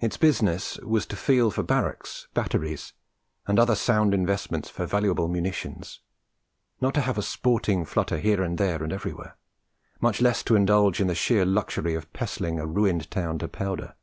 Its 0.00 0.16
business 0.16 0.78
was 0.80 1.06
to 1.06 1.14
feel 1.14 1.48
for 1.48 1.62
barracks, 1.62 2.26
batteries, 2.34 2.92
and 3.46 3.56
other 3.56 3.76
sound 3.76 4.12
investments 4.12 4.68
for 4.68 4.84
valuable 4.84 5.28
munitions; 5.28 6.00
not 6.80 6.92
to 6.92 7.00
have 7.00 7.16
a 7.16 7.22
sporting 7.22 7.84
flutter 7.84 8.18
here, 8.18 8.44
there, 8.56 8.82
and 8.82 8.92
everywhere; 8.92 9.36
much 10.00 10.20
less 10.20 10.42
to 10.42 10.56
indulge 10.56 11.00
in 11.00 11.06
the 11.06 11.14
sheer 11.14 11.44
luxury 11.44 11.94
of 11.94 12.12
pestling 12.12 12.58
a 12.58 12.66
ruined 12.66 13.06
area 13.16 13.38
to 13.38 13.46
powder. 13.46 13.94